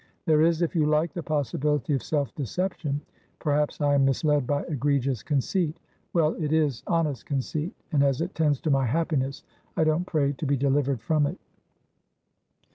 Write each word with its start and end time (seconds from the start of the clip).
There 0.25 0.39
isif 0.39 0.73
you 0.73 0.87
likethe 0.87 1.23
possibility 1.25 1.93
of 1.93 2.01
self 2.01 2.33
deception. 2.33 3.01
Perhaps 3.37 3.81
I 3.81 3.93
am 3.93 4.03
misled 4.03 4.47
by 4.47 4.63
egregious 4.63 5.21
conceit. 5.21 5.77
Well, 6.11 6.33
it 6.43 6.51
is 6.51 6.81
honest 6.87 7.27
conceit, 7.27 7.75
and, 7.91 8.01
as 8.01 8.19
it 8.19 8.33
tends 8.33 8.59
to 8.61 8.71
my 8.71 8.87
happiness, 8.87 9.43
I 9.77 9.83
don't 9.83 10.07
pray 10.07 10.33
to 10.33 10.45
be 10.47 10.57
delivered 10.57 11.01
from 11.01 11.27
it." 11.27 11.37